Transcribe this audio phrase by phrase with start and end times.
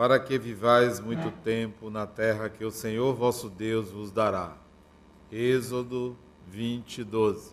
[0.00, 4.56] para que vivais muito tempo na terra que o Senhor vosso Deus vos dará.
[5.30, 7.52] Êxodo 20, 12.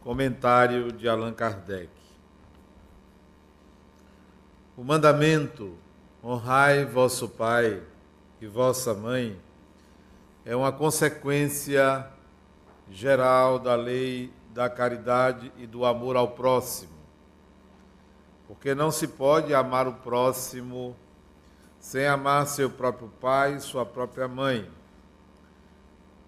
[0.00, 1.90] Comentário de Allan Kardec.
[4.76, 5.76] O mandamento
[6.22, 7.82] honrai vosso pai
[8.40, 9.36] e vossa mãe
[10.44, 12.06] é uma consequência
[12.88, 16.91] geral da lei da caridade e do amor ao próximo
[18.52, 20.94] porque não se pode amar o próximo
[21.80, 24.70] sem amar seu próprio pai sua própria mãe.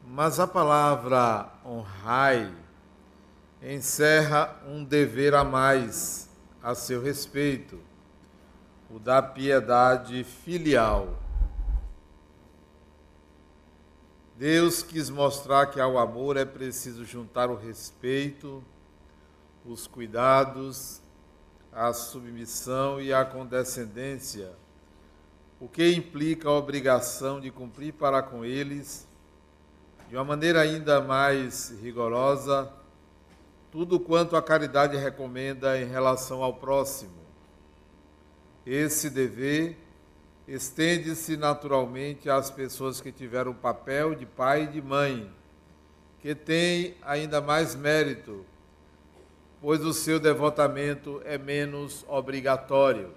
[0.02, 2.51] Mas a palavra honrai
[3.62, 6.30] encerra um dever a mais
[6.62, 7.79] a seu respeito,
[8.91, 11.18] o da piedade filial.
[14.34, 18.65] Deus quis mostrar que ao amor é preciso juntar o respeito,
[19.63, 21.04] os cuidados
[21.74, 24.52] a submissão e a condescendência,
[25.60, 29.08] o que implica a obrigação de cumprir para com eles,
[30.08, 32.72] de uma maneira ainda mais rigorosa,
[33.72, 37.24] tudo quanto a caridade recomenda em relação ao próximo.
[38.64, 39.76] Esse dever
[40.46, 45.28] estende-se naturalmente às pessoas que tiveram o papel de pai e de mãe,
[46.20, 48.46] que têm ainda mais mérito
[49.65, 53.15] pois o seu devotamento é menos obrigatório.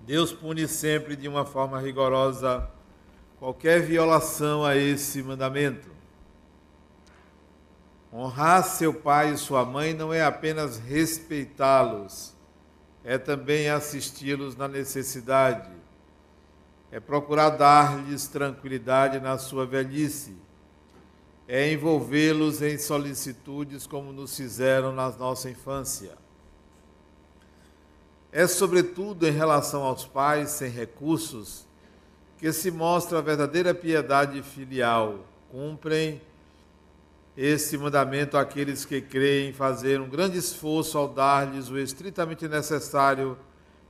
[0.00, 2.68] Deus pune sempre de uma forma rigorosa
[3.38, 5.88] qualquer violação a esse mandamento.
[8.12, 12.34] Honrar seu pai e sua mãe não é apenas respeitá-los,
[13.02, 15.70] é também assisti-los na necessidade,
[16.92, 20.47] é procurar dar-lhes tranquilidade na sua velhice
[21.48, 26.12] é envolvê-los em solicitudes como nos fizeram na nossa infância.
[28.30, 31.66] É, sobretudo, em relação aos pais sem recursos
[32.36, 35.24] que se mostra a verdadeira piedade filial.
[35.50, 36.20] Cumprem
[37.34, 43.38] esse mandamento aqueles que creem fazer um grande esforço ao dar-lhes o estritamente necessário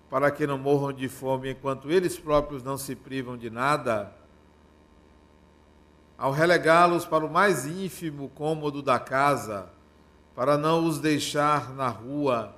[0.08, 4.14] para que não morram de fome enquanto eles próprios não se privam de nada
[6.18, 9.70] ao relegá-los para o mais ínfimo cômodo da casa,
[10.34, 12.56] para não os deixar na rua,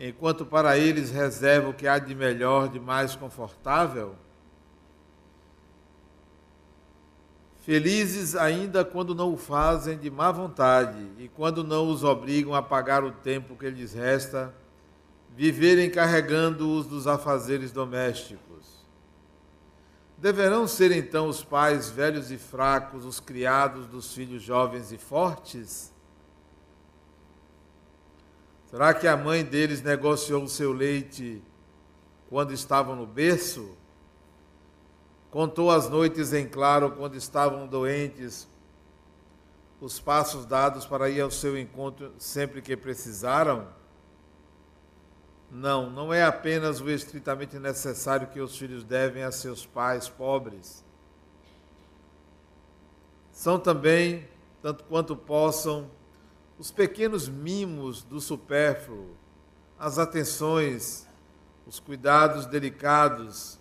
[0.00, 4.16] enquanto para eles reserva o que há de melhor, de mais confortável?
[7.66, 12.62] Felizes ainda quando não o fazem de má vontade e quando não os obrigam a
[12.62, 14.54] pagar o tempo que lhes resta,
[15.34, 18.45] viverem carregando-os dos afazeres domésticos
[20.18, 25.92] Deverão ser então os pais velhos e fracos os criados dos filhos jovens e fortes?
[28.70, 31.42] Será que a mãe deles negociou o seu leite
[32.30, 33.76] quando estavam no berço?
[35.30, 38.48] Contou as noites em claro quando estavam doentes,
[39.78, 43.68] os passos dados para ir ao seu encontro sempre que precisaram?
[45.50, 50.84] Não, não é apenas o estritamente necessário que os filhos devem a seus pais pobres.
[53.30, 54.28] São também,
[54.62, 55.90] tanto quanto possam,
[56.58, 59.16] os pequenos mimos do supérfluo,
[59.78, 61.06] as atenções,
[61.66, 63.58] os cuidados delicados,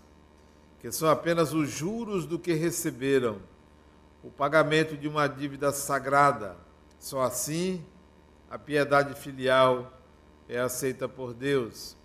[0.79, 3.41] que são apenas os juros do que receberam,
[4.23, 6.55] o pagamento de uma dívida sagrada.
[6.97, 7.85] Só assim
[8.49, 9.94] a piedade filial
[10.47, 11.95] é aceita por Deus.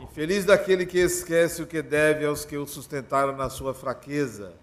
[0.00, 4.54] Infeliz daquele que esquece o que deve aos que o sustentaram na sua fraqueza,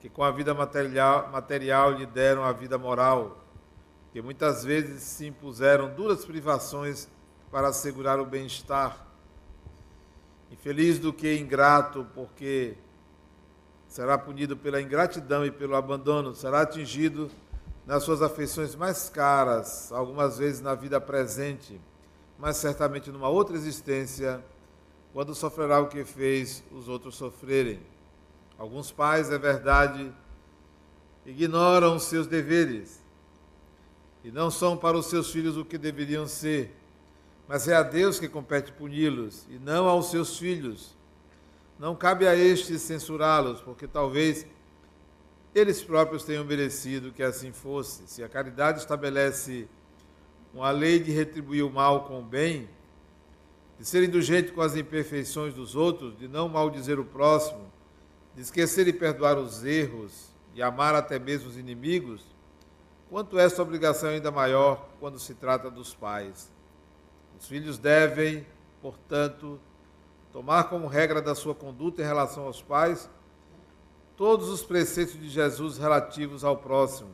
[0.00, 3.44] que com a vida material, material lhe deram a vida moral,
[4.12, 7.08] que muitas vezes se impuseram duras privações
[7.50, 9.06] para assegurar o bem-estar.
[10.50, 12.74] Infeliz do que ingrato, porque
[13.86, 17.30] será punido pela ingratidão e pelo abandono, será atingido
[17.86, 21.80] nas suas afeições mais caras, algumas vezes na vida presente,
[22.38, 24.42] mas certamente numa outra existência,
[25.12, 27.80] quando sofrerá o que fez os outros sofrerem.
[28.56, 30.12] Alguns pais, é verdade,
[31.26, 33.02] ignoram seus deveres
[34.22, 36.74] e não são para os seus filhos o que deveriam ser,
[37.46, 40.96] mas é a Deus que compete puni-los e não aos seus filhos.
[41.78, 44.44] Não cabe a estes censurá-los, porque talvez
[45.54, 48.02] eles próprios tenham merecido que assim fosse.
[48.06, 49.68] Se a caridade estabelece
[50.52, 52.68] uma lei de retribuir o mal com o bem,
[53.78, 57.70] de ser indulgente com as imperfeições dos outros, de não maldizer o próximo,
[58.34, 62.24] de esquecer e perdoar os erros, de amar até mesmo os inimigos,
[63.08, 66.50] quanto essa obrigação é ainda maior quando se trata dos pais.
[67.38, 68.44] Os filhos devem,
[68.82, 69.60] portanto,
[70.32, 73.08] tomar como regra da sua conduta em relação aos pais
[74.16, 77.10] todos os preceitos de Jesus relativos ao próximo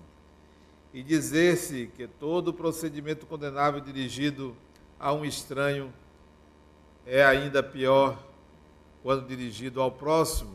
[0.95, 4.57] e dizer-se que todo procedimento condenável dirigido
[4.99, 5.93] a um estranho
[7.05, 8.17] é ainda pior
[9.03, 10.55] quando dirigido ao próximo.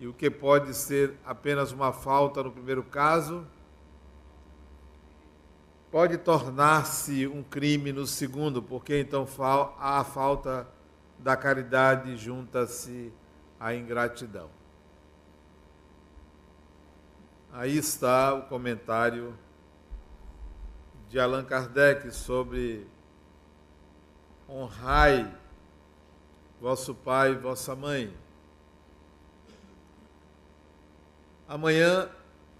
[0.00, 3.46] E o que pode ser apenas uma falta no primeiro caso,
[5.88, 9.28] pode tornar-se um crime no segundo, porque então
[9.78, 10.66] a falta
[11.20, 13.12] da caridade junta-se
[13.60, 14.55] à ingratidão.
[17.58, 19.34] Aí está o comentário
[21.08, 22.86] de Allan Kardec sobre
[24.46, 25.34] honrai
[26.60, 28.14] vosso pai e vossa mãe.
[31.48, 32.10] Amanhã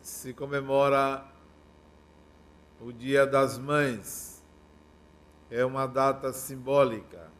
[0.00, 1.22] se comemora
[2.80, 4.42] o Dia das Mães.
[5.50, 7.30] É uma data simbólica.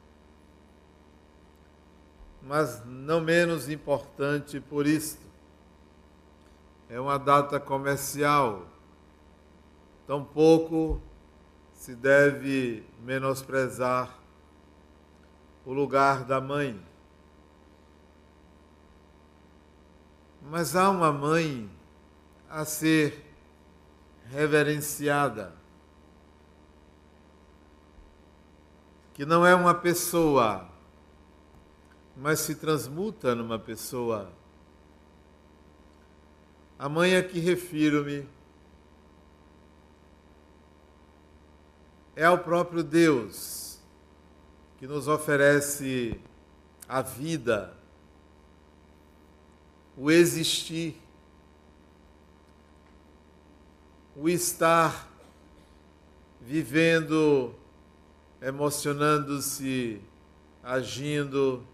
[2.43, 5.26] Mas não menos importante por isto.
[6.89, 8.67] É uma data comercial.
[10.07, 11.01] Tampouco
[11.73, 14.17] se deve menosprezar
[15.65, 16.81] o lugar da mãe.
[20.43, 21.69] Mas há uma mãe
[22.49, 23.27] a ser
[24.27, 25.53] reverenciada,
[29.13, 30.69] que não é uma pessoa,
[32.17, 34.31] mas se transmuta numa pessoa.
[36.79, 38.29] A mãe a que refiro-me
[42.15, 43.79] é ao próprio Deus,
[44.77, 46.21] que nos oferece
[46.89, 47.75] a vida,
[49.97, 51.01] o existir,
[54.15, 55.11] o estar
[56.41, 57.55] vivendo,
[58.41, 60.01] emocionando-se,
[60.63, 61.67] agindo.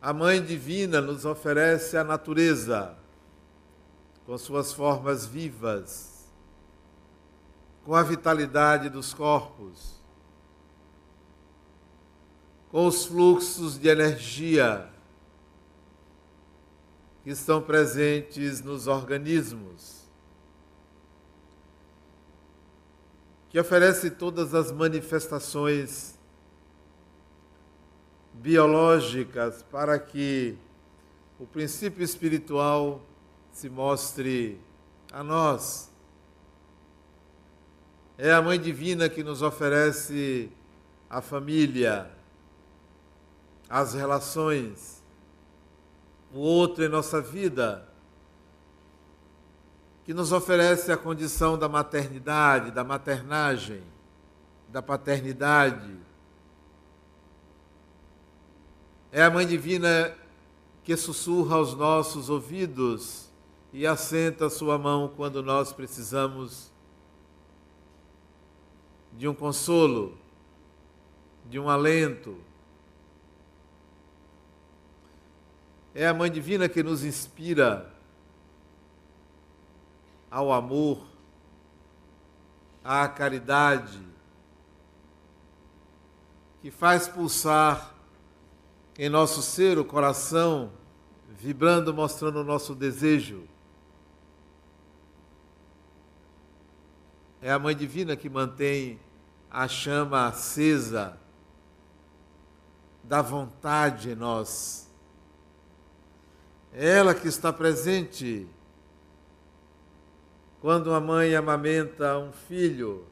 [0.00, 2.96] A Mãe Divina nos oferece a natureza,
[4.24, 6.10] com suas formas vivas
[7.84, 10.00] com a vitalidade dos corpos,
[12.70, 14.88] com os fluxos de energia
[17.24, 20.08] que estão presentes nos organismos,
[23.48, 26.16] que oferece todas as manifestações
[28.40, 30.56] biológicas para que
[31.38, 33.00] o princípio espiritual
[33.52, 34.60] se mostre
[35.12, 35.90] a nós
[38.22, 40.52] é a Mãe Divina que nos oferece
[41.08, 42.10] a família,
[43.66, 45.02] as relações,
[46.30, 47.88] o outro em nossa vida,
[50.04, 53.82] que nos oferece a condição da maternidade, da maternagem,
[54.68, 55.96] da paternidade.
[59.12, 60.16] É a Mãe Divina
[60.84, 63.28] que sussurra aos nossos ouvidos
[63.72, 66.70] e assenta sua mão quando nós precisamos
[69.12, 70.16] de um consolo,
[71.44, 72.38] de um alento.
[75.92, 77.92] É a Mãe Divina que nos inspira
[80.30, 81.04] ao amor,
[82.84, 84.00] à caridade,
[86.62, 87.99] que faz pulsar
[89.02, 90.70] em nosso ser o coração,
[91.30, 93.44] vibrando, mostrando o nosso desejo.
[97.40, 99.00] É a Mãe Divina que mantém
[99.50, 101.18] a chama acesa
[103.02, 104.86] da vontade em nós.
[106.70, 108.46] É ela que está presente
[110.60, 113.06] quando a mãe amamenta um filho,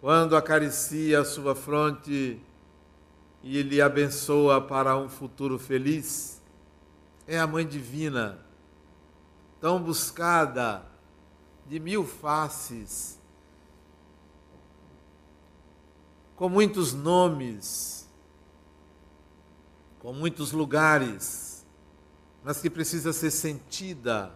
[0.00, 2.42] quando acaricia a sua fronte
[3.42, 6.40] e lhe abençoa para um futuro feliz.
[7.26, 8.44] É a Mãe Divina,
[9.60, 10.84] tão buscada
[11.66, 13.18] de mil faces,
[16.34, 18.08] com muitos nomes,
[20.00, 21.64] com muitos lugares,
[22.42, 24.32] mas que precisa ser sentida.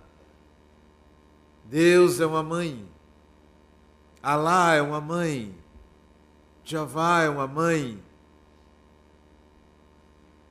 [1.65, 2.87] Deus é uma mãe,
[4.23, 5.55] Alá é uma mãe,
[6.63, 8.03] Jeová é uma mãe,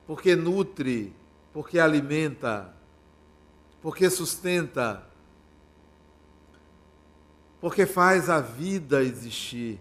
[0.06, 1.14] porque nutre,
[1.52, 2.74] porque alimenta,
[3.80, 5.04] porque sustenta
[7.64, 9.80] porque faz a vida existir.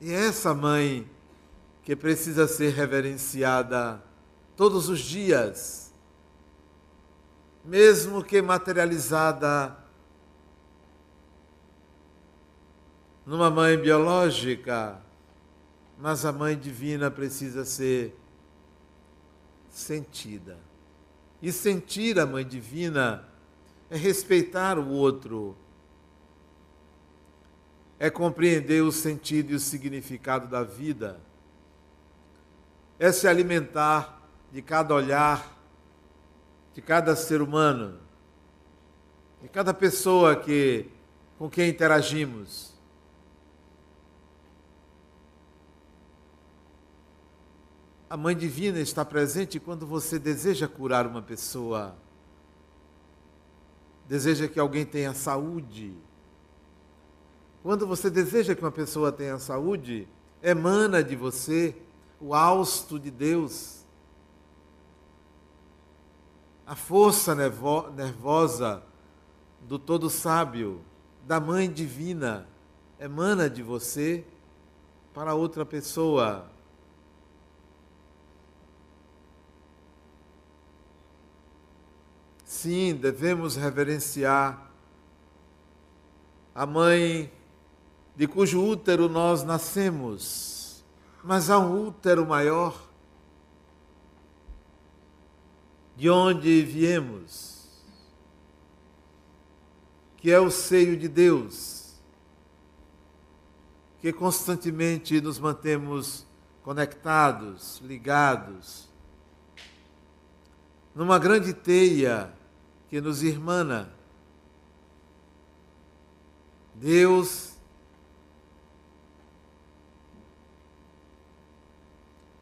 [0.00, 1.10] E é essa mãe
[1.82, 4.00] que precisa ser reverenciada
[4.54, 5.92] todos os dias,
[7.64, 9.76] mesmo que materializada
[13.26, 15.02] numa mãe biológica,
[15.98, 18.16] mas a mãe divina precisa ser
[19.70, 20.58] sentida.
[21.40, 23.24] E sentir a mãe divina
[23.88, 25.56] é respeitar o outro,
[27.98, 31.20] é compreender o sentido e o significado da vida,
[32.98, 34.20] é se alimentar
[34.52, 35.58] de cada olhar,
[36.74, 37.98] de cada ser humano,
[39.42, 40.86] de cada pessoa que
[41.38, 42.69] com quem interagimos.
[48.10, 51.94] A Mãe Divina está presente quando você deseja curar uma pessoa,
[54.08, 55.94] deseja que alguém tenha saúde.
[57.62, 60.08] Quando você deseja que uma pessoa tenha saúde,
[60.42, 61.76] emana de você
[62.20, 63.86] o hausto de Deus,
[66.66, 68.82] a força nervosa
[69.60, 70.80] do Todo Sábio,
[71.28, 72.48] da Mãe Divina,
[72.98, 74.24] emana de você
[75.14, 76.50] para outra pessoa.
[82.50, 84.72] Sim, devemos reverenciar
[86.52, 87.32] a mãe
[88.16, 90.84] de cujo útero nós nascemos,
[91.22, 92.90] mas há um útero maior,
[95.94, 97.68] de onde viemos,
[100.16, 101.94] que é o seio de Deus,
[104.00, 106.26] que constantemente nos mantemos
[106.64, 108.88] conectados, ligados,
[110.92, 112.39] numa grande teia
[112.90, 113.88] que nos irmana.
[116.74, 117.54] Deus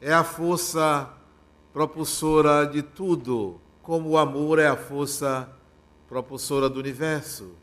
[0.00, 1.12] é a força
[1.70, 5.54] propulsora de tudo, como o amor é a força
[6.08, 7.54] propulsora do universo.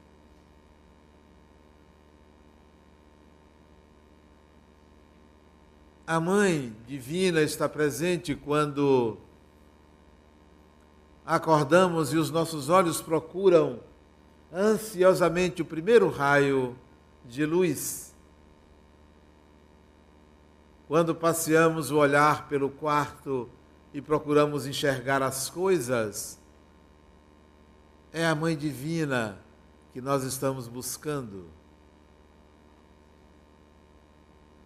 [6.06, 9.18] A Mãe Divina está presente quando
[11.25, 13.79] acordamos e os nossos olhos procuram
[14.53, 16.77] ansiosamente o primeiro raio
[17.25, 18.13] de luz.
[20.88, 23.50] Quando passeamos o olhar pelo quarto
[23.91, 26.39] e procuramos enxergar as coisas,
[28.13, 29.39] é a Mãe Divina
[29.91, 31.48] que nós estamos buscando.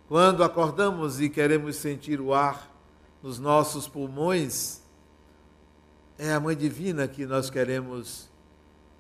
[0.10, 2.70] Quando acordamos e queremos sentir o ar
[3.24, 4.82] nos nossos pulmões,
[6.20, 8.30] é a Mãe Divina que nós queremos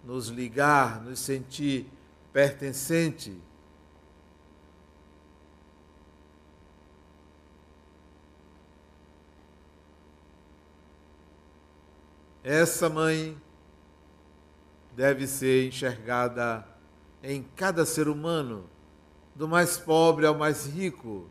[0.05, 1.85] nos ligar, nos sentir
[2.31, 3.37] pertencente.
[12.41, 13.37] Essa mãe
[14.95, 16.65] deve ser enxergada
[17.21, 18.63] em cada ser humano,
[19.35, 21.29] do mais pobre ao mais rico,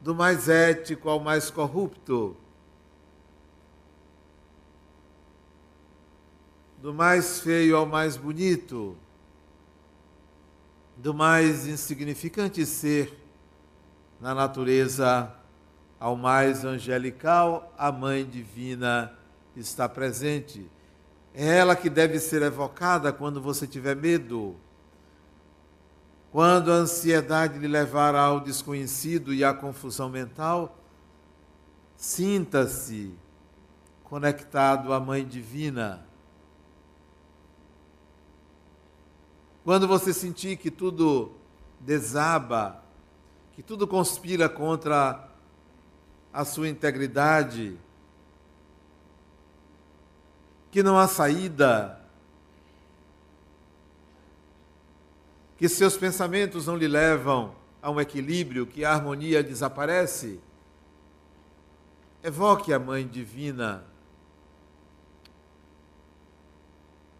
[0.00, 2.36] do mais ético ao mais corrupto
[6.80, 8.96] do mais feio ao mais bonito,
[10.96, 13.12] do mais insignificante ser
[14.20, 15.34] na natureza
[15.98, 19.12] ao mais angelical, a Mãe Divina
[19.56, 20.70] está presente.
[21.34, 24.54] É ela que deve ser evocada quando você tiver medo,
[26.30, 30.78] quando a ansiedade lhe levar ao desconhecido e à confusão mental.
[31.96, 33.12] Sinta-se
[34.04, 36.07] conectado à Mãe Divina
[39.68, 41.30] Quando você sentir que tudo
[41.78, 42.82] desaba,
[43.52, 45.28] que tudo conspira contra
[46.32, 47.78] a sua integridade,
[50.70, 52.00] que não há saída,
[55.58, 60.40] que seus pensamentos não lhe levam a um equilíbrio, que a harmonia desaparece,
[62.22, 63.84] evoque a Mãe Divina.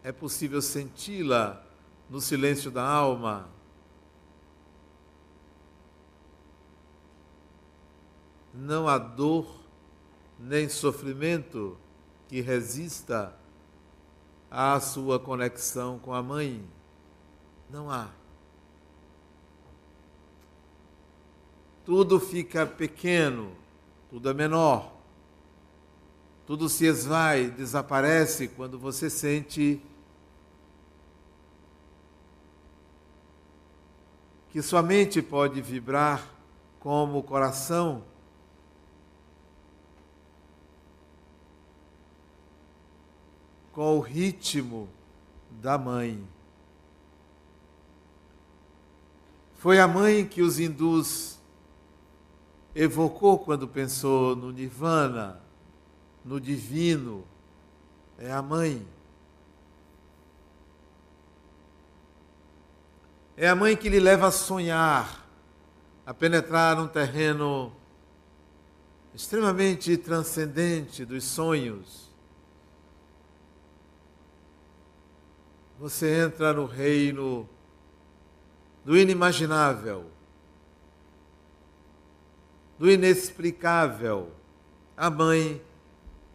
[0.03, 1.68] É possível senti-la
[2.09, 3.49] no silêncio da alma.
[8.53, 9.45] Não há dor
[10.39, 11.77] nem sofrimento
[12.27, 13.35] que resista
[14.49, 16.65] à sua conexão com a mãe.
[17.69, 18.09] Não há.
[21.85, 23.51] Tudo fica pequeno,
[24.09, 24.93] tudo é menor.
[26.45, 29.81] Tudo se esvai, desaparece quando você sente
[34.51, 36.27] que sua mente pode vibrar
[36.79, 38.03] como o coração.
[43.71, 44.89] Com o ritmo
[45.61, 46.27] da mãe.
[49.55, 51.37] Foi a mãe que os hindus
[52.73, 55.41] evocou quando pensou no nirvana,
[56.23, 57.23] no divino.
[58.17, 58.85] É a mãe.
[63.41, 65.25] É a mãe que lhe leva a sonhar,
[66.05, 67.71] a penetrar num terreno
[69.15, 72.11] extremamente transcendente dos sonhos.
[75.79, 77.47] Você entra no reino
[78.83, 80.11] do inimaginável,
[82.77, 84.33] do inexplicável.
[84.97, 85.61] A mãe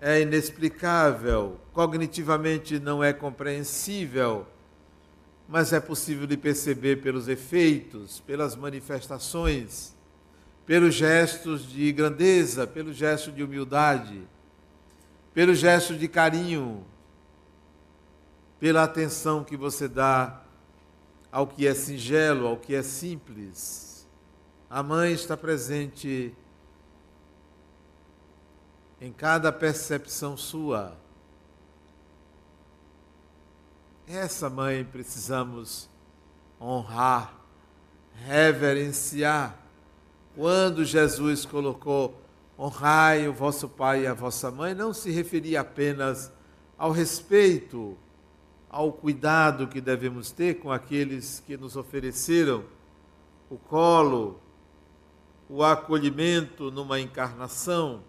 [0.00, 4.46] é inexplicável, cognitivamente não é compreensível
[5.48, 9.94] mas é possível de perceber pelos efeitos, pelas manifestações,
[10.66, 14.22] pelos gestos de grandeza, pelo gesto de humildade,
[15.34, 16.84] pelo gesto de carinho,
[18.58, 20.42] pela atenção que você dá
[21.30, 24.08] ao que é singelo, ao que é simples.
[24.70, 26.34] A mãe está presente
[29.00, 30.96] em cada percepção sua
[34.06, 35.88] essa mãe precisamos
[36.60, 37.34] honrar,
[38.26, 39.58] reverenciar.
[40.34, 42.20] Quando Jesus colocou
[42.58, 46.32] honrai o vosso pai e a vossa mãe, não se referia apenas
[46.76, 47.96] ao respeito,
[48.68, 52.64] ao cuidado que devemos ter com aqueles que nos ofereceram
[53.48, 54.40] o colo,
[55.48, 58.02] o acolhimento numa encarnação,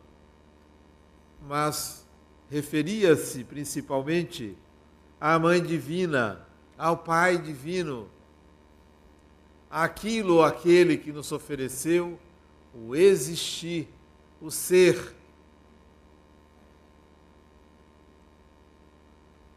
[1.47, 2.07] mas
[2.49, 4.57] referia-se principalmente
[5.19, 6.45] à Mãe Divina,
[6.77, 8.09] ao Pai Divino,
[9.69, 12.19] aquilo ou aquele que nos ofereceu
[12.73, 13.87] o existir,
[14.41, 15.15] o ser.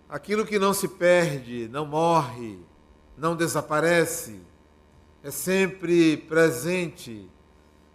[0.08, 2.58] Aquilo que não se perde, não morre,
[3.16, 4.40] não desaparece,
[5.22, 7.28] é sempre presente,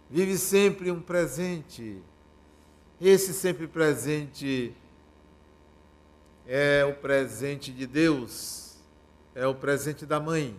[0.08, 2.00] vive sempre um presente.
[3.00, 4.72] Esse sempre presente
[6.46, 8.76] é o presente de Deus,
[9.34, 10.58] é o presente da mãe.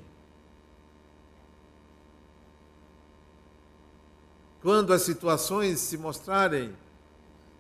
[4.62, 6.76] Quando as situações se mostrarem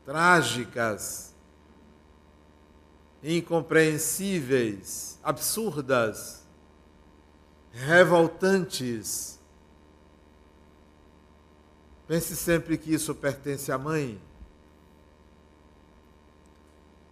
[0.03, 1.35] trágicas,
[3.23, 6.43] incompreensíveis, absurdas,
[7.71, 9.39] revoltantes,
[12.07, 14.19] pense sempre que isso pertence à mãe.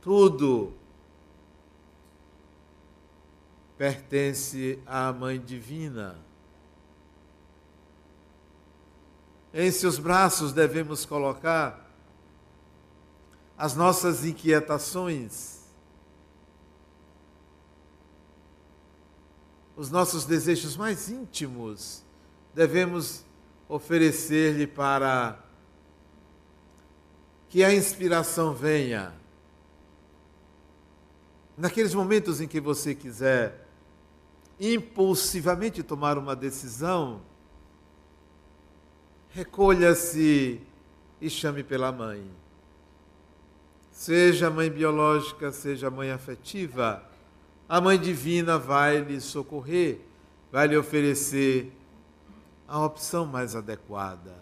[0.01, 0.73] Tudo
[3.77, 6.19] pertence à Mãe Divina.
[9.53, 11.91] Em seus braços devemos colocar
[13.57, 15.61] as nossas inquietações,
[19.75, 22.03] os nossos desejos mais íntimos,
[22.53, 23.23] devemos
[23.69, 25.39] oferecer-lhe para
[27.47, 29.13] que a inspiração venha.
[31.55, 33.62] Naqueles momentos em que você quiser
[34.71, 37.21] impulsivamente tomar uma decisão,
[39.29, 40.61] recolha-se
[41.19, 42.31] e chame pela mãe.
[43.91, 47.03] Seja a mãe biológica, seja a mãe afetiva,
[47.67, 49.99] a mãe divina vai lhe socorrer,
[50.51, 51.71] vai lhe oferecer
[52.67, 54.41] a opção mais adequada.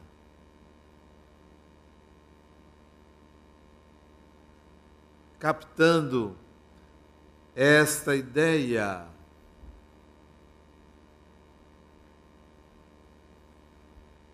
[5.40, 6.36] Captando
[7.56, 9.11] esta ideia,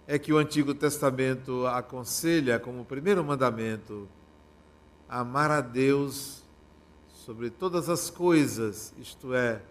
[0.07, 4.07] é que o Antigo Testamento aconselha como primeiro mandamento
[5.09, 6.41] amar a Deus
[7.09, 9.61] sobre todas as coisas, isto é,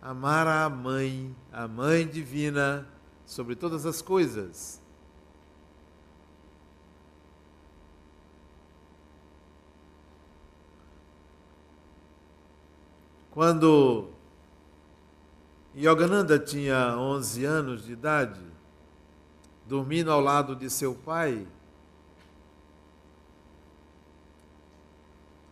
[0.00, 2.86] amar a mãe, a mãe divina
[3.26, 4.80] sobre todas as coisas.
[13.32, 14.08] Quando
[15.76, 18.59] Yogananda tinha 11 anos de idade,
[19.70, 21.46] dormindo ao lado de seu pai,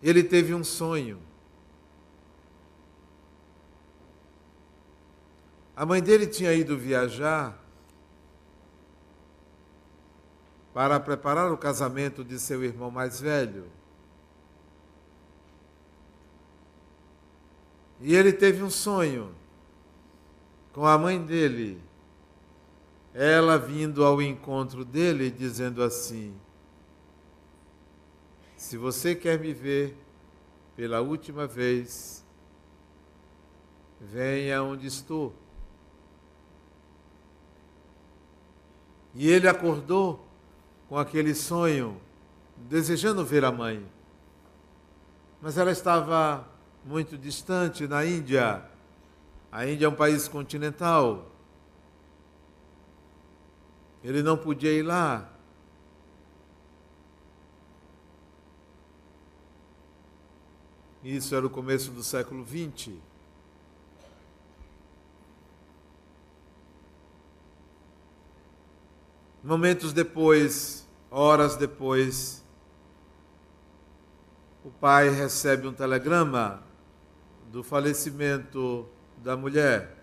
[0.03, 1.23] ele teve um sonho.
[5.77, 7.57] A mãe dele tinha ido viajar
[10.75, 13.71] para preparar o casamento de seu irmão mais velho.
[18.01, 19.33] E ele teve um sonho
[20.73, 21.88] com a mãe dele
[23.15, 26.35] ela vindo ao encontro dele dizendo assim:
[28.57, 29.97] Se você quer me ver
[30.77, 32.25] pela última vez,
[34.01, 35.35] venha onde estou.
[39.15, 40.25] E ele acordou
[40.89, 42.01] com aquele sonho,
[42.57, 43.85] desejando ver a mãe.
[45.41, 46.47] Mas ela estava
[46.85, 48.63] muito distante na Índia.
[49.51, 51.27] A Índia é um país continental.
[54.03, 55.33] Ele não podia ir lá.
[61.03, 62.95] Isso era o começo do século XX.
[69.43, 72.45] Momentos depois, horas depois,
[74.65, 76.63] o pai recebe um telegrama
[77.51, 79.98] do falecimento da mulher.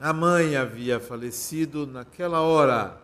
[0.00, 3.02] A mãe havia falecido naquela hora.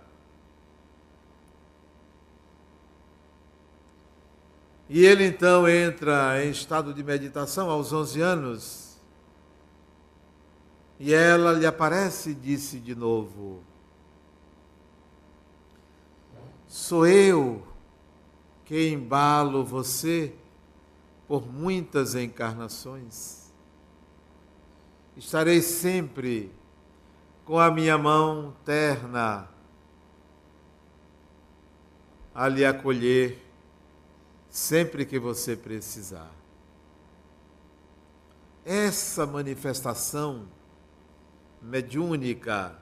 [4.88, 9.00] E ele então entra em estado de meditação aos 11 anos.
[11.00, 13.64] E ela lhe aparece e disse de novo:
[16.68, 17.66] Sou eu
[18.64, 20.32] que embalo você
[21.26, 23.52] por muitas encarnações.
[25.16, 26.52] Estarei sempre
[27.44, 29.48] com a minha mão terna
[32.34, 33.38] a lhe acolher
[34.48, 36.30] sempre que você precisar.
[38.64, 40.48] Essa manifestação
[41.60, 42.76] mediúnica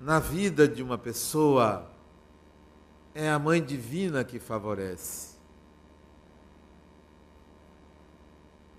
[0.00, 1.90] na vida de uma pessoa
[3.14, 5.33] é a mãe divina que favorece.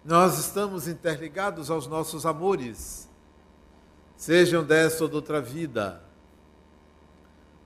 [0.05, 3.09] Nós estamos interligados aos nossos amores,
[4.15, 5.99] sejam dessa ou de outra vida.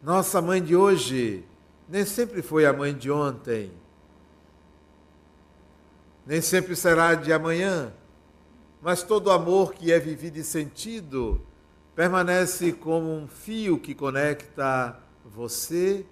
[0.02, 1.46] Nossa mãe de hoje
[1.90, 3.74] nem sempre foi a mãe de ontem,
[6.26, 7.92] nem sempre será de amanhã,
[8.82, 11.46] mas todo amor que é vivido e sentido
[11.94, 16.06] permanece como um fio que conecta você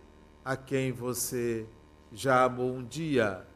[0.44, 1.66] a quem você
[2.12, 3.48] já amou um dia.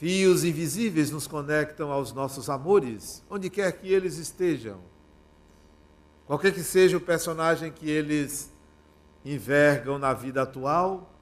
[0.00, 4.80] Fios invisíveis nos conectam aos nossos amores, onde quer que eles estejam.
[6.26, 8.50] Qualquer que seja o personagem que eles
[9.22, 11.12] envergam na vida atual,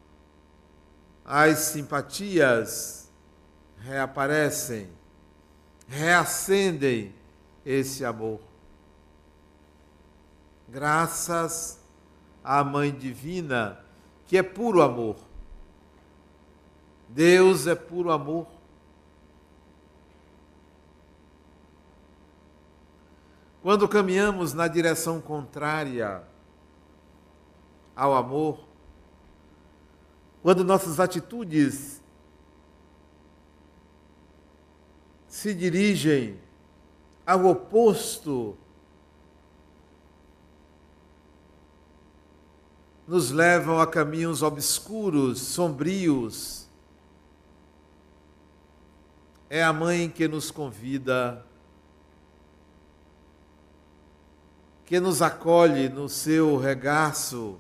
[1.25, 3.11] as simpatias
[3.79, 4.89] reaparecem,
[5.89, 7.13] reacendem
[7.67, 8.39] esse amor.
[10.69, 11.81] Graças
[12.45, 13.85] à Mãe Divina,
[14.25, 15.17] que é puro amor.
[17.09, 18.58] Deus é puro amor.
[23.69, 26.23] Quando caminhamos na direção contrária
[27.95, 28.67] ao amor,
[30.41, 32.03] quando nossas atitudes
[35.27, 36.41] se dirigem
[37.27, 38.57] ao oposto,
[43.07, 46.67] nos levam a caminhos obscuros, sombrios.
[49.51, 51.47] É a mãe que nos convida
[54.89, 57.59] que nos acolhe no seu regaço,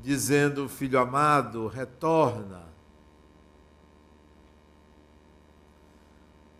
[0.00, 2.62] dizendo: Filho amado, retorna.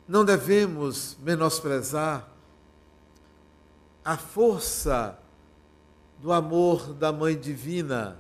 [0.09, 2.29] Não devemos menosprezar
[4.05, 5.17] a força
[6.21, 8.19] do amor da Mãe Divina.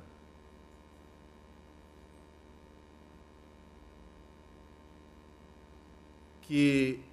[6.42, 7.07] Que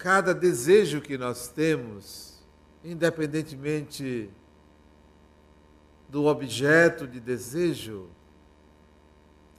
[0.00, 2.42] cada desejo que nós temos,
[2.82, 4.30] independentemente
[6.08, 8.08] do objeto de desejo,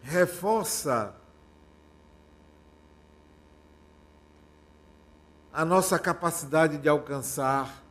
[0.02, 1.16] reforça
[5.54, 7.84] a nossa capacidade de alcançar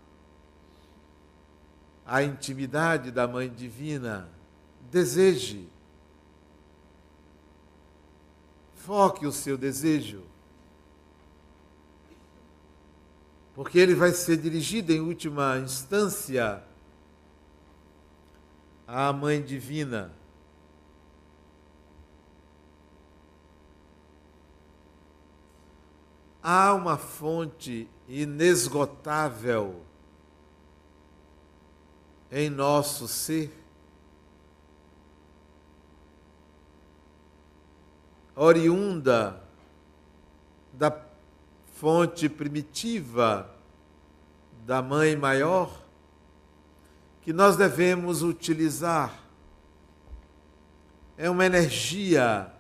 [2.05, 4.29] a intimidade da Mãe Divina.
[4.91, 5.69] Deseje.
[8.75, 10.30] Foque o seu desejo.
[13.61, 16.65] Porque ele vai ser dirigido em última instância
[18.89, 20.15] à Mãe Divina.
[26.43, 29.83] Há uma fonte inesgotável
[32.33, 33.53] em nosso ser.
[38.35, 39.45] Oriunda
[40.73, 41.10] da
[41.81, 43.51] fonte primitiva
[44.67, 45.83] da Mãe Maior,
[47.23, 49.19] que nós devemos utilizar.
[51.17, 52.53] É uma energia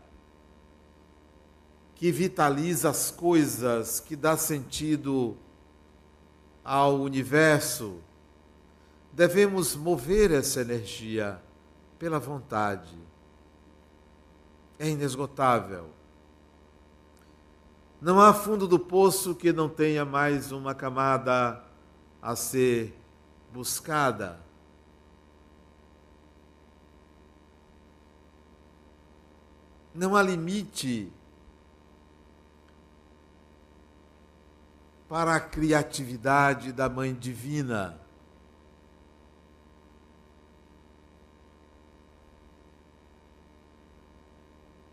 [1.97, 5.37] que vitaliza as coisas, que dá sentido
[6.65, 8.01] ao universo,
[9.13, 11.39] devemos mover essa energia
[11.99, 12.97] pela vontade.
[14.79, 15.91] É inesgotável.
[18.01, 21.63] Não há fundo do poço que não tenha mais uma camada
[22.23, 22.99] a ser
[23.53, 24.41] buscada.
[29.95, 31.13] Não há limite
[35.07, 38.01] para a criatividade da Mãe Divina.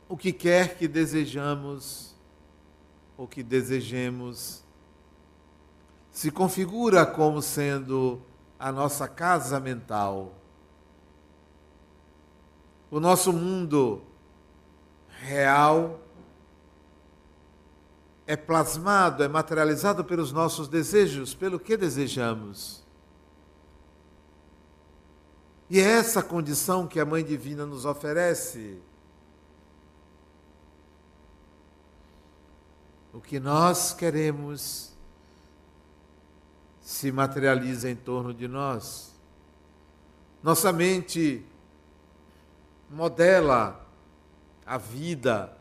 [0.10, 2.17] O que quer que desejamos,
[3.18, 4.64] o que desejemos,
[6.12, 8.22] se configura como sendo
[8.60, 10.34] a nossa casa mental.
[12.90, 14.02] O nosso mundo
[15.10, 16.00] real
[18.26, 22.86] é plasmado, é materializado pelos nossos desejos, pelo que desejamos.
[25.70, 28.80] E é essa condição que a Mãe Divina nos oferece.
[33.18, 34.96] O que nós queremos
[36.80, 39.12] se materializa em torno de nós.
[40.44, 41.44] Nossa mente
[42.88, 43.84] modela
[44.64, 45.58] a vida,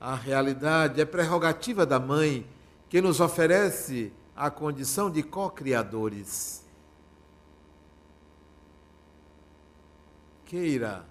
[0.00, 2.44] a realidade, é prerrogativa da mãe
[2.88, 6.64] que nos oferece a condição de co-criadores.
[10.44, 11.06] Queira.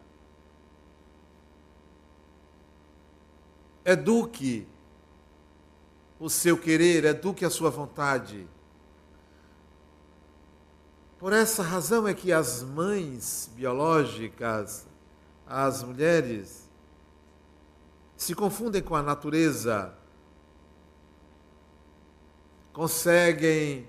[3.85, 4.67] Eduque
[6.19, 8.47] o seu querer, eduque a sua vontade.
[11.19, 14.85] Por essa razão é que as mães biológicas,
[15.47, 16.69] as mulheres,
[18.15, 19.93] se confundem com a natureza,
[22.71, 23.87] conseguem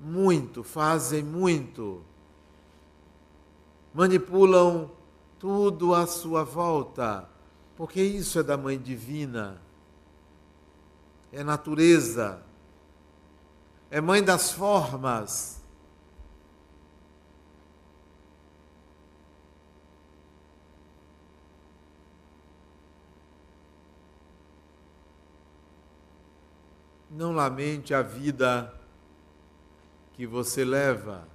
[0.00, 2.02] muito, fazem muito,
[3.92, 4.90] manipulam
[5.38, 7.28] tudo à sua volta,
[7.76, 9.60] porque isso é da Mãe Divina,
[11.34, 12.40] é natureza,
[13.90, 15.60] é Mãe das formas.
[27.10, 28.72] Não lamente a vida
[30.14, 31.28] que você leva.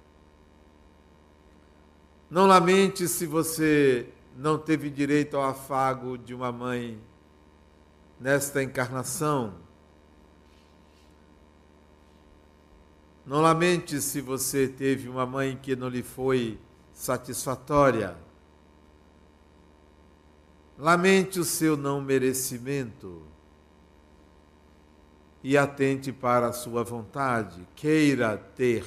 [2.29, 7.01] Não lamente se você não teve direito ao afago de uma mãe
[8.19, 9.68] nesta encarnação.
[13.29, 16.59] Não lamente se você teve uma mãe que não lhe foi
[16.91, 18.17] satisfatória.
[20.75, 23.21] Lamente o seu não merecimento
[25.43, 28.83] e atente para a sua vontade, queira ter.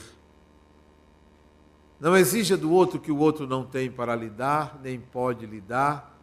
[2.01, 5.61] Não exija do outro que o outro não tem para lhe dar, nem pode lhe
[5.61, 6.21] dar,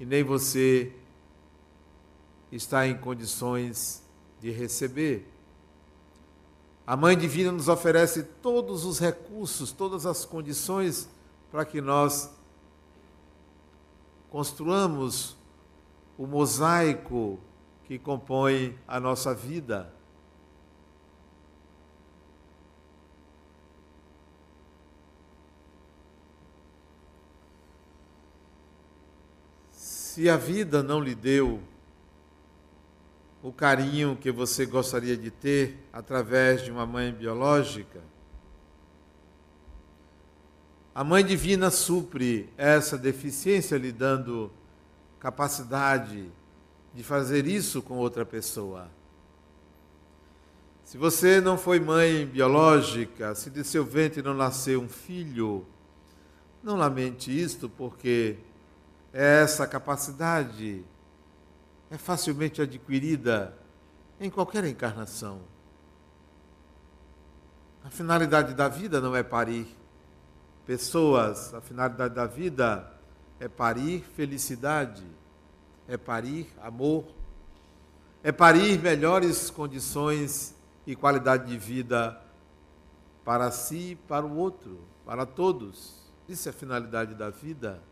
[0.00, 0.92] e nem você
[2.50, 4.02] está em condições
[4.40, 5.39] de receber.
[6.90, 11.08] A Mãe Divina nos oferece todos os recursos, todas as condições
[11.48, 12.28] para que nós
[14.28, 15.36] construamos
[16.18, 17.38] o mosaico
[17.84, 19.94] que compõe a nossa vida.
[29.70, 31.62] Se a vida não lhe deu
[33.42, 38.00] o carinho que você gostaria de ter através de uma mãe biológica,
[40.94, 44.50] a Mãe Divina supre essa deficiência, lhe dando
[45.18, 46.30] capacidade
[46.92, 48.90] de fazer isso com outra pessoa.
[50.84, 55.64] Se você não foi mãe biológica, se de seu ventre não nasceu um filho,
[56.62, 58.36] não lamente isto, porque
[59.12, 60.84] essa capacidade
[61.90, 63.56] é facilmente adquirida
[64.20, 65.40] em qualquer encarnação.
[67.84, 69.66] A finalidade da vida não é parir
[70.66, 72.92] pessoas, a finalidade da vida
[73.38, 75.04] é parir felicidade
[75.90, 77.04] é parir amor,
[78.22, 80.54] é parir melhores condições
[80.86, 82.16] e qualidade de vida
[83.24, 86.08] para si para o outro, para todos.
[86.28, 87.82] Isso é a finalidade da vida.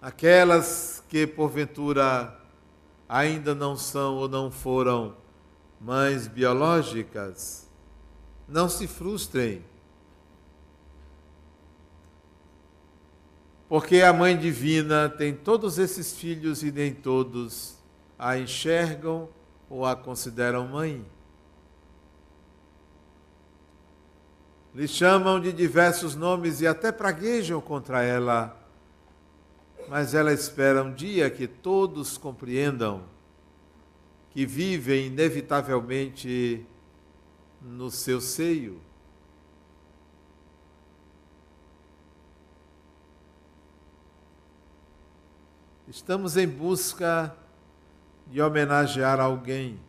[0.00, 2.38] Aquelas que porventura
[3.08, 5.16] ainda não são ou não foram
[5.80, 7.68] mães biológicas,
[8.48, 9.64] não se frustrem
[13.68, 17.76] Porque a Mãe Divina tem todos esses filhos e nem todos
[18.18, 19.28] a enxergam
[19.68, 21.04] ou a consideram mãe.
[24.74, 28.56] Lhe chamam de diversos nomes e até praguejam contra ela,
[29.88, 33.02] mas ela espera um dia que todos compreendam
[34.30, 36.64] que vivem inevitavelmente
[37.60, 38.80] no seu seio.
[45.88, 47.34] Estamos em busca
[48.26, 49.80] de homenagear alguém.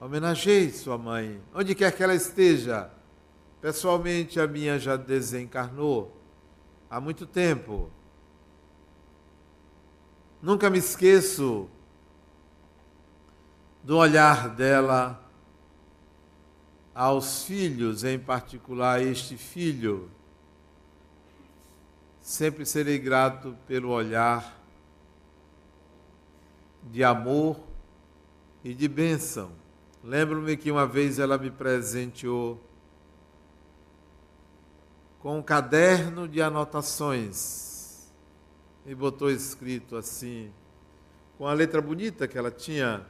[0.00, 2.90] Homenageie sua mãe, onde quer que ela esteja.
[3.60, 6.16] Pessoalmente, a minha já desencarnou
[6.90, 7.90] há muito tempo.
[10.42, 11.68] Nunca me esqueço
[13.80, 15.24] do olhar dela
[16.92, 20.10] aos filhos, em particular este filho.
[22.20, 24.60] Sempre serei grato pelo olhar
[26.90, 27.60] de amor
[28.64, 29.52] e de bênção.
[30.02, 32.60] Lembro-me que uma vez ela me presenteou
[35.20, 37.71] com um caderno de anotações
[38.84, 40.52] e botou escrito assim,
[41.38, 43.06] com a letra bonita que ela tinha.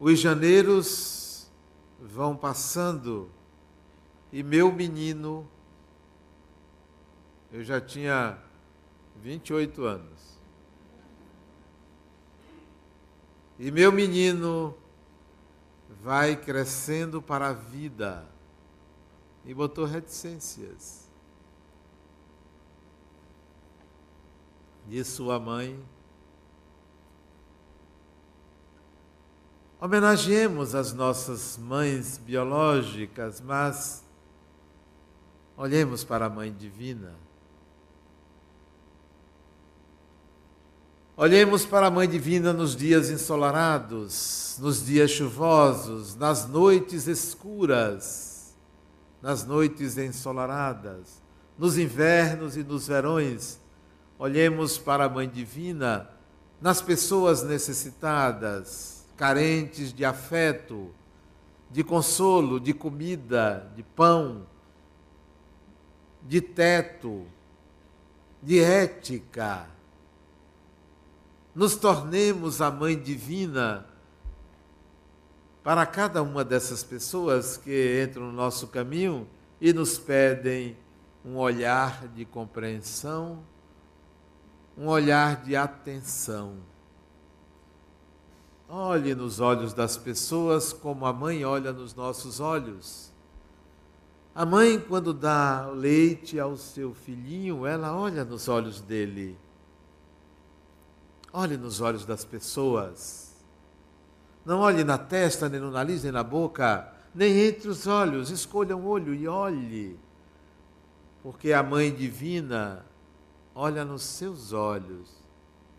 [0.00, 1.50] Os janeiros
[2.00, 3.30] vão passando
[4.32, 5.46] e meu menino,
[7.52, 8.38] eu já tinha
[9.20, 10.40] 28 anos.
[13.58, 14.74] E meu menino
[16.02, 18.26] vai crescendo para a vida.
[19.44, 21.01] E botou reticências.
[24.86, 25.78] De sua mãe.
[29.80, 34.04] Homenageemos as nossas mães biológicas, mas
[35.56, 37.14] olhemos para a Mãe Divina.
[41.16, 48.54] Olhemos para a Mãe Divina nos dias ensolarados, nos dias chuvosos, nas noites escuras,
[49.20, 51.20] nas noites ensolaradas,
[51.58, 53.60] nos invernos e nos verões.
[54.22, 56.08] Olhemos para a Mãe Divina
[56.60, 60.94] nas pessoas necessitadas, carentes de afeto,
[61.68, 64.46] de consolo, de comida, de pão,
[66.22, 67.26] de teto,
[68.40, 69.66] de ética.
[71.52, 73.84] Nos tornemos a mãe divina
[75.64, 79.26] para cada uma dessas pessoas que entram no nosso caminho
[79.60, 80.76] e nos pedem
[81.24, 83.50] um olhar de compreensão,
[84.76, 86.56] um olhar de atenção.
[88.68, 93.12] Olhe nos olhos das pessoas como a mãe olha nos nossos olhos.
[94.34, 99.38] A mãe, quando dá leite ao seu filhinho, ela olha nos olhos dele
[101.32, 103.32] Olhe nos olhos das pessoas.
[104.44, 108.28] Não olhe na testa, nem no nariz, nem na boca, nem entre os olhos.
[108.28, 109.98] Escolha um olho e olhe.
[111.22, 112.84] Porque a Mãe Divina
[113.54, 115.10] olha nos seus olhos,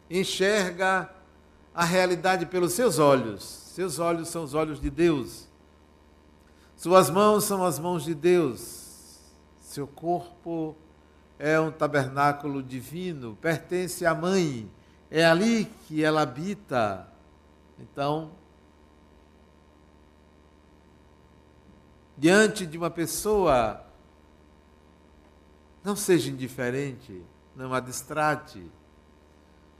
[0.09, 1.09] enxerga
[1.73, 3.43] a realidade pelos seus olhos.
[3.43, 5.47] Seus olhos são os olhos de Deus.
[6.75, 9.19] Suas mãos são as mãos de Deus.
[9.59, 10.75] Seu corpo
[11.39, 14.69] é um tabernáculo divino, pertence à Mãe
[15.13, 17.07] é ali que ela habita.
[17.77, 18.31] Então,
[22.17, 23.85] diante de uma pessoa,
[25.83, 27.21] não seja indiferente,
[27.55, 28.63] não a distrate,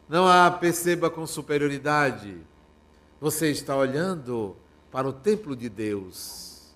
[0.08, 2.38] não a perceba com superioridade.
[3.20, 4.56] Você está olhando
[4.92, 6.74] para o templo de Deus.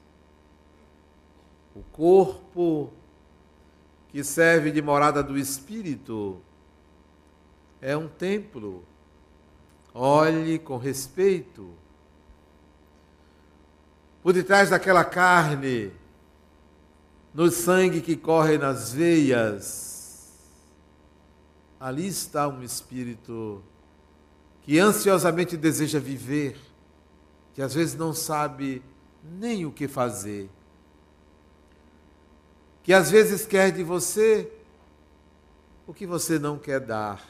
[1.75, 2.91] O corpo
[4.09, 6.41] que serve de morada do Espírito
[7.81, 8.83] é um templo.
[9.93, 11.69] Olhe com respeito.
[14.23, 15.91] Por detrás daquela carne,
[17.33, 19.96] no sangue que corre nas veias,
[21.79, 23.63] ali está um espírito
[24.61, 26.57] que ansiosamente deseja viver,
[27.53, 28.83] que às vezes não sabe
[29.23, 30.49] nem o que fazer,
[32.83, 34.51] que às vezes quer de você
[35.87, 37.25] o que você não quer dar.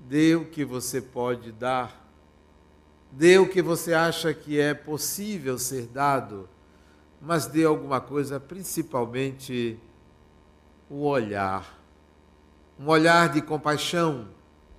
[0.00, 2.02] Dê o que você pode dar.
[3.12, 6.48] Dê o que você acha que é possível ser dado.
[7.20, 9.78] Mas dê alguma coisa, principalmente
[10.88, 11.83] o olhar.
[12.78, 14.28] Um olhar de compaixão,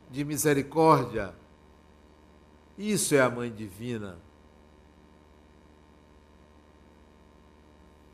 [0.10, 1.34] de misericórdia.
[2.78, 4.18] Isso é a Mãe Divina.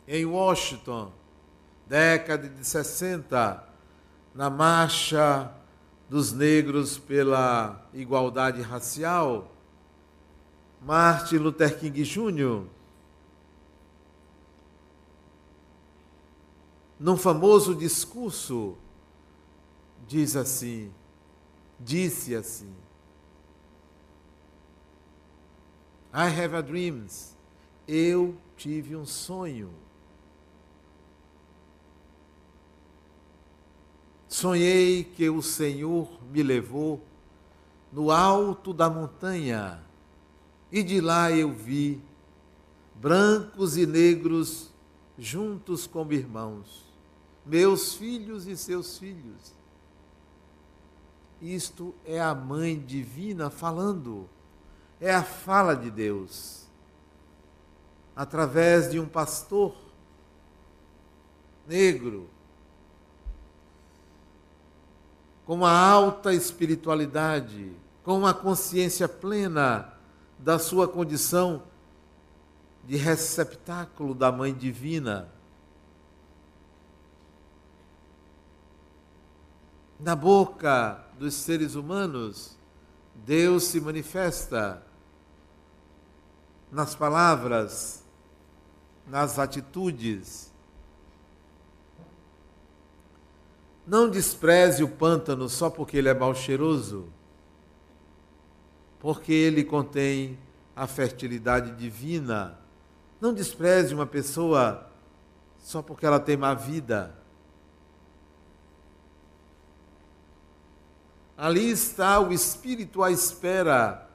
[0.07, 1.11] Em Washington,
[1.87, 3.67] década de 60,
[4.33, 5.51] na marcha
[6.09, 9.51] dos negros pela igualdade racial,
[10.81, 12.65] Martin Luther King Jr.,
[16.99, 18.77] num famoso discurso,
[20.11, 20.91] diz assim,
[21.79, 22.75] disse assim:
[26.13, 27.07] I have a dream.
[27.87, 29.71] Eu tive um sonho.
[34.27, 37.01] Sonhei que o Senhor me levou
[37.89, 39.81] no alto da montanha
[40.69, 42.01] e de lá eu vi
[42.95, 44.71] brancos e negros
[45.17, 46.89] juntos como irmãos
[47.45, 49.60] meus filhos e seus filhos.
[51.41, 54.29] Isto é a mãe divina falando,
[54.99, 56.67] é a fala de Deus,
[58.15, 59.75] através de um pastor
[61.65, 62.29] negro,
[65.43, 69.91] com uma alta espiritualidade, com uma consciência plena
[70.37, 71.63] da sua condição
[72.85, 75.29] de receptáculo da Mãe Divina.
[79.99, 82.57] Na boca dos seres humanos,
[83.13, 84.83] Deus se manifesta
[86.71, 88.03] nas palavras,
[89.05, 90.51] nas atitudes.
[93.85, 97.07] Não despreze o pântano só porque ele é mal cheiroso,
[98.99, 100.39] porque ele contém
[100.75, 102.57] a fertilidade divina.
[103.19, 104.89] Não despreze uma pessoa
[105.59, 107.15] só porque ela tem má vida.
[111.41, 114.07] Ali está o Espírito à espera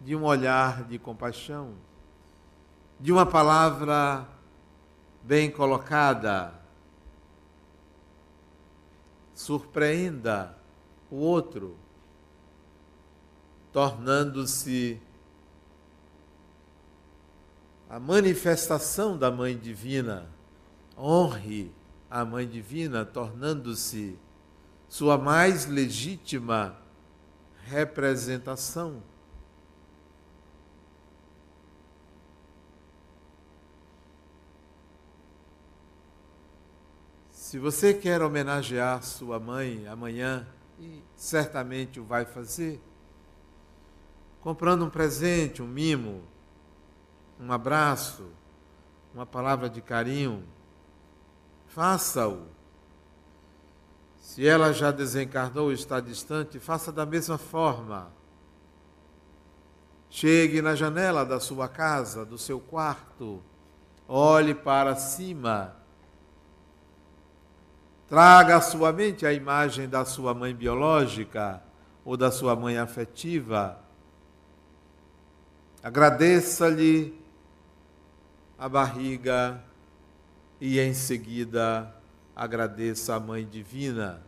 [0.00, 1.74] de um olhar de compaixão,
[3.00, 4.24] de uma palavra
[5.20, 6.54] bem colocada.
[9.34, 10.56] Surpreenda
[11.10, 11.76] o outro,
[13.72, 15.02] tornando-se
[17.88, 20.30] a manifestação da Mãe Divina.
[20.96, 21.74] Honre
[22.08, 24.16] a Mãe Divina, tornando-se
[24.90, 26.76] sua mais legítima
[27.64, 29.00] representação.
[37.30, 40.44] Se você quer homenagear sua mãe amanhã,
[40.76, 42.82] e certamente o vai fazer,
[44.40, 46.24] comprando um presente, um mimo,
[47.38, 48.28] um abraço,
[49.14, 50.44] uma palavra de carinho,
[51.68, 52.59] faça-o
[54.30, 58.12] se ela já desencarnou e está distante, faça da mesma forma.
[60.08, 63.42] Chegue na janela da sua casa, do seu quarto,
[64.06, 65.74] olhe para cima.
[68.06, 71.60] Traga à sua mente a imagem da sua mãe biológica
[72.04, 73.80] ou da sua mãe afetiva.
[75.82, 77.20] Agradeça-lhe
[78.56, 79.60] a barriga
[80.60, 81.99] e em seguida
[82.40, 84.22] agradeça à Mãe Divina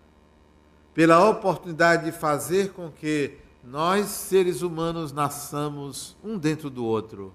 [0.93, 7.33] pela oportunidade de fazer com que nós, seres humanos, nasçamos um dentro do outro.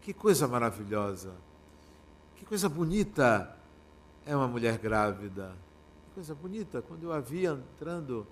[0.00, 1.34] Que coisa maravilhosa!
[2.36, 3.54] Que coisa bonita
[4.24, 5.52] é uma mulher grávida.
[6.06, 8.26] Que coisa bonita quando eu a vi entrando.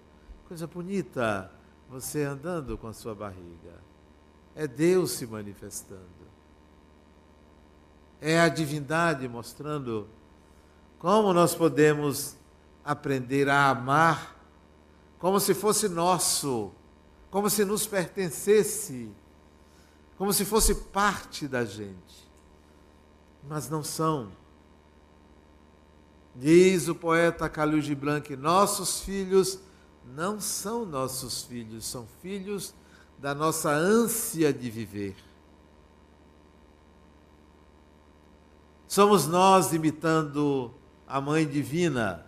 [0.49, 1.53] Coisa bonita
[1.91, 3.75] você andando com a sua barriga.
[4.57, 6.23] É Deus se manifestando.
[8.19, 10.09] É a divindade mostrando
[11.03, 12.37] como nós podemos
[12.85, 14.39] aprender a amar
[15.19, 16.71] como se fosse nosso,
[17.29, 19.11] como se nos pertencesse,
[20.17, 22.31] como se fosse parte da gente.
[23.49, 24.31] Mas não são.
[26.37, 29.59] Diz o poeta Calil Gibran que nossos filhos
[30.15, 32.73] não são nossos filhos, são filhos
[33.19, 35.17] da nossa ânsia de viver.
[38.87, 40.73] Somos nós imitando
[41.13, 42.25] a Mãe Divina,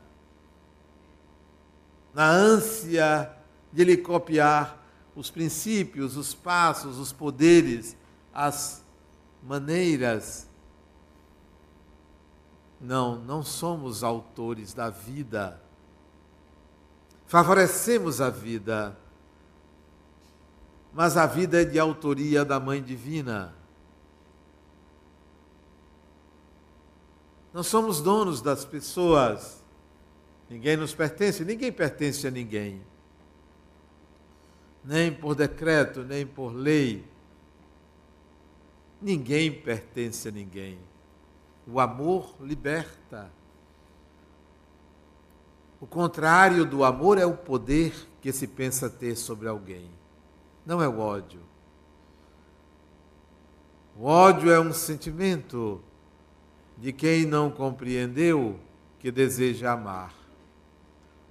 [2.13, 3.35] na ânsia
[3.73, 4.79] de lhe copiar
[5.17, 7.97] os princípios, os passos, os poderes,
[8.31, 8.85] as
[9.43, 10.47] maneiras.
[12.79, 15.59] Não, não somos autores da vida.
[17.27, 18.99] Favorecemos a vida,
[20.93, 23.55] mas a vida é de autoria da Mãe Divina.
[27.55, 29.63] Não somos donos das pessoas.
[30.51, 32.83] Ninguém nos pertence, ninguém pertence a ninguém.
[34.85, 37.05] Nem por decreto, nem por lei.
[39.01, 40.81] Ninguém pertence a ninguém.
[41.65, 43.31] O amor liberta.
[45.81, 49.89] O contrário do amor é o poder que se pensa ter sobre alguém.
[50.67, 51.41] Não é o ódio.
[53.97, 55.81] O ódio é um sentimento
[56.77, 58.59] de quem não compreendeu
[58.99, 60.15] que deseja amar.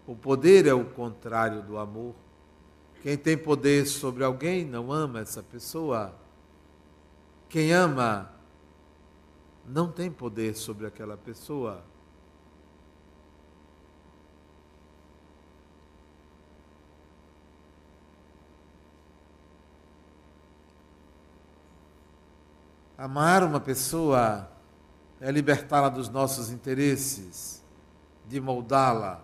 [0.06, 2.14] O poder é o contrário do amor.
[3.02, 6.14] Quem tem poder sobre alguém não ama essa pessoa.
[7.50, 8.34] Quem ama
[9.66, 11.84] não tem poder sobre aquela pessoa.
[22.98, 24.53] Amar uma pessoa
[25.24, 27.64] é libertá-la dos nossos interesses,
[28.28, 29.24] de moldá-la,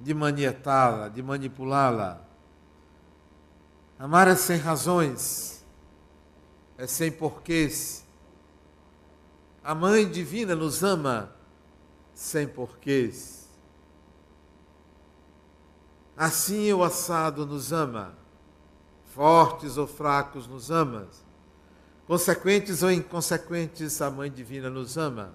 [0.00, 2.26] de manietá-la, de manipulá-la.
[3.98, 5.62] Amar é sem razões,
[6.78, 8.06] é sem porquês.
[9.62, 11.30] A Mãe Divina nos ama
[12.14, 13.50] sem porquês.
[16.16, 18.14] Assim o assado nos ama,
[19.04, 21.06] fortes ou fracos nos ama,
[22.06, 25.34] consequentes ou inconsequentes, a Mãe Divina nos ama,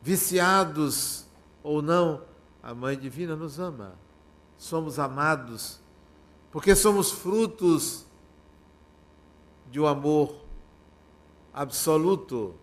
[0.00, 1.26] viciados
[1.62, 2.22] ou não,
[2.62, 3.94] a Mãe Divina nos ama.
[4.56, 5.80] Somos amados
[6.50, 8.06] porque somos frutos
[9.70, 10.34] de um amor
[11.52, 12.54] absoluto.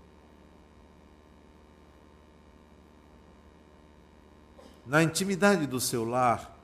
[4.86, 6.58] Na intimidade do seu lar,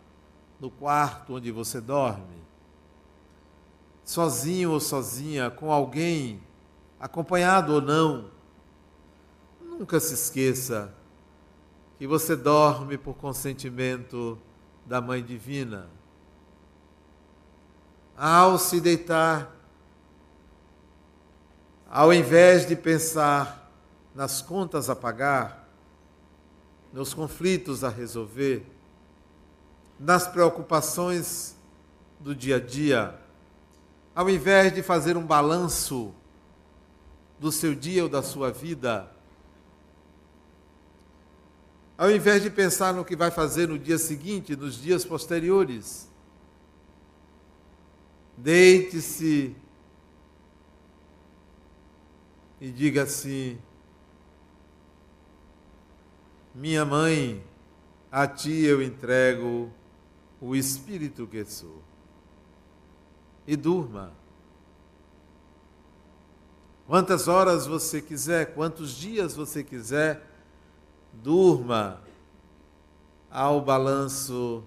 [0.59, 2.40] no quarto onde você dorme,
[4.11, 6.43] sozinho ou sozinha, com alguém,
[6.99, 8.29] acompanhado ou não,
[9.61, 10.93] nunca se esqueça
[11.97, 14.37] que você dorme por consentimento
[14.85, 15.87] da Mãe Divina.
[18.17, 19.55] Ao se deitar,
[21.89, 23.71] ao invés de pensar
[24.13, 25.69] nas contas a pagar,
[26.91, 28.69] nos conflitos a resolver,
[29.97, 31.55] nas preocupações
[32.19, 33.21] do dia a dia,
[34.15, 36.13] ao invés de fazer um balanço
[37.39, 39.09] do seu dia ou da sua vida,
[41.97, 46.09] ao invés de pensar no que vai fazer no dia seguinte, nos dias posteriores.
[48.35, 49.55] Deite-se
[52.59, 53.59] e diga assim:
[56.55, 57.43] Minha mãe,
[58.11, 59.71] a ti eu entrego
[60.39, 61.81] o espírito que sou.
[63.45, 64.13] E durma.
[66.87, 70.27] Quantas horas você quiser, quantos dias você quiser
[71.13, 72.01] durma
[73.29, 74.63] ao balanço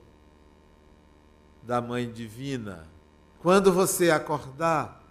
[1.63, 2.87] da Mãe Divina.
[3.41, 5.03] Quando você acordar,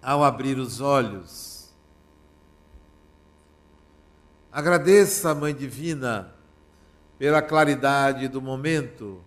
[0.00, 1.74] ao abrir os olhos,
[4.52, 6.34] agradeça a Mãe Divina
[7.18, 9.24] pela claridade do momento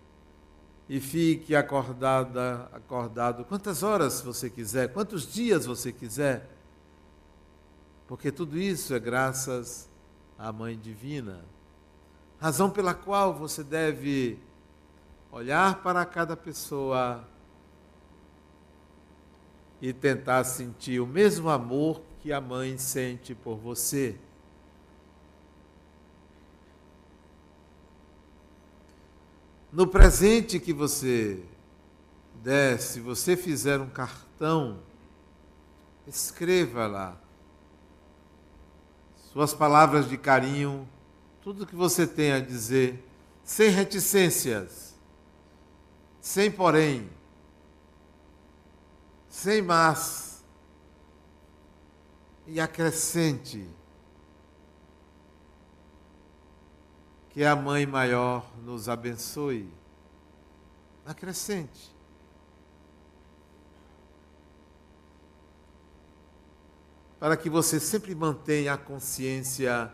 [0.88, 6.48] e fique acordada, acordado quantas horas você quiser, quantos dias você quiser
[8.08, 9.86] porque tudo isso é graças
[10.38, 11.44] à Mãe Divina.
[12.40, 14.38] Razão pela qual você deve
[15.30, 17.22] olhar para cada pessoa
[19.82, 24.18] e tentar sentir o mesmo amor que a mãe sente por você.
[29.70, 31.42] No presente que você
[32.42, 34.80] der, se você fizer um cartão,
[36.06, 37.20] escreva lá
[39.32, 40.88] suas palavras de carinho,
[41.42, 43.04] tudo que você tem a dizer,
[43.44, 44.94] sem reticências,
[46.20, 47.08] sem porém,
[49.28, 50.42] sem mas,
[52.46, 53.68] e acrescente
[57.38, 59.72] que a Mãe Maior nos abençoe.
[61.06, 61.96] Acrescente.
[67.20, 69.92] para que você sempre mantenha a consciência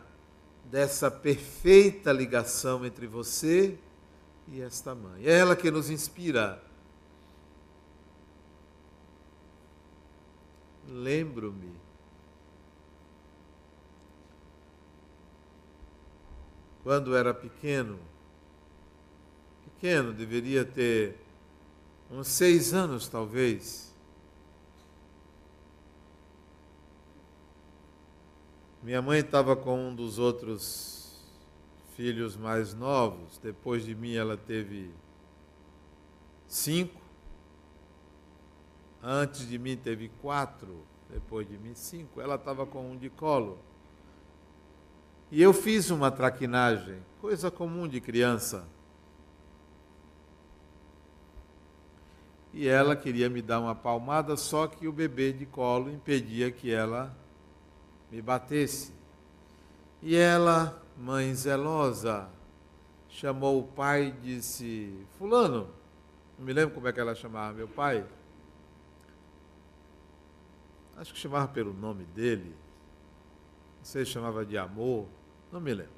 [0.71, 3.79] dessa perfeita ligação entre você
[4.49, 5.27] e esta mãe.
[5.27, 6.63] É ela que nos inspira.
[10.87, 11.84] Lembro-me
[16.85, 17.99] quando era pequeno,
[19.65, 21.19] pequeno, deveria ter
[22.11, 23.93] uns seis anos talvez.
[28.83, 31.25] Minha mãe estava com um dos outros
[31.97, 33.39] filhos mais novos.
[33.39, 34.91] Depois de mim, ela teve
[36.47, 37.01] cinco.
[39.03, 40.85] Antes de mim, teve quatro.
[41.09, 42.21] Depois de mim, cinco.
[42.21, 43.59] Ela estava com um de colo.
[45.31, 48.67] E eu fiz uma traquinagem, coisa comum de criança.
[52.53, 56.71] E ela queria me dar uma palmada, só que o bebê de colo impedia que
[56.71, 57.15] ela
[58.13, 58.93] me batesse.
[60.01, 62.29] E ela, mãe zelosa,
[63.09, 65.69] chamou o pai e disse: Fulano,
[66.39, 68.05] não me lembro como é que ela chamava meu pai.
[70.97, 72.55] Acho que chamava pelo nome dele.
[73.85, 75.07] Se chamava de amor.
[75.53, 75.93] Não me lembro.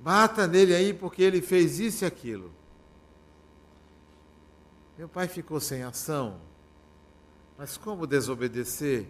[0.00, 2.52] Bata nele aí porque ele fez isso e aquilo.
[4.98, 6.40] Meu pai ficou sem ação.
[7.56, 9.06] Mas como desobedecer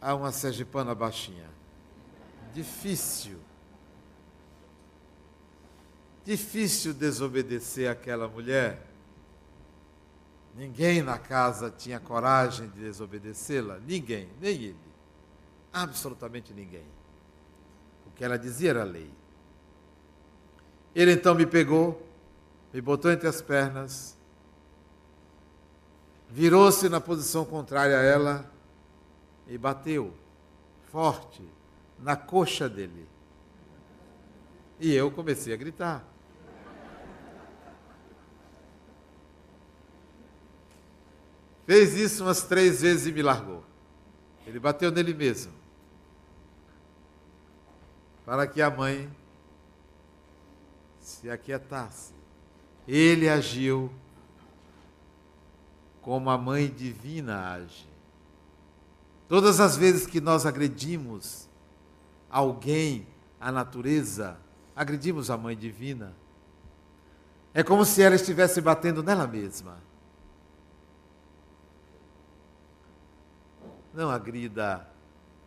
[0.00, 1.50] a uma sergipana baixinha?
[2.54, 3.38] Difícil.
[6.24, 8.86] Difícil desobedecer aquela mulher.
[10.54, 13.80] Ninguém na casa tinha coragem de desobedecê-la.
[13.80, 14.89] Ninguém, nem ele.
[15.72, 16.86] Absolutamente ninguém.
[18.06, 19.10] O que ela dizia era lei.
[20.94, 22.06] Ele então me pegou,
[22.72, 24.18] me botou entre as pernas
[26.30, 28.50] virou-se na posição contrária a ela
[29.48, 30.14] e bateu
[30.92, 31.42] forte
[31.98, 33.08] na coxa dele.
[34.78, 36.04] E eu comecei a gritar.
[41.66, 43.64] Fez isso umas três vezes e me largou.
[44.46, 45.52] Ele bateu nele mesmo.
[48.30, 49.10] Para que a mãe
[51.00, 52.14] se aquietasse.
[52.86, 53.90] Ele agiu
[56.00, 57.88] como a mãe divina age.
[59.26, 61.48] Todas as vezes que nós agredimos
[62.30, 63.04] alguém,
[63.40, 64.38] a natureza,
[64.76, 66.14] agredimos a mãe divina.
[67.52, 69.76] É como se ela estivesse batendo nela mesma.
[73.92, 74.88] Não agrida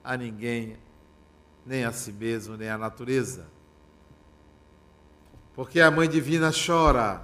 [0.03, 0.77] a ninguém,
[1.66, 3.47] nem a si mesmo, nem a natureza.
[5.53, 7.24] Porque a mãe divina chora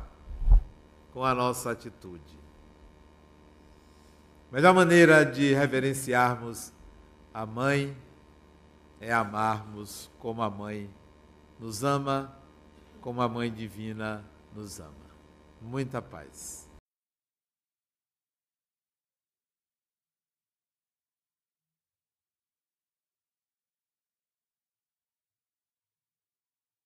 [1.12, 2.40] com a nossa atitude.
[4.52, 6.72] A melhor maneira de reverenciarmos
[7.34, 7.96] a mãe
[9.00, 10.90] é amarmos como a mãe
[11.60, 12.36] nos ama,
[13.02, 14.24] como a mãe divina
[14.56, 14.94] nos ama.
[15.62, 16.69] Muita paz.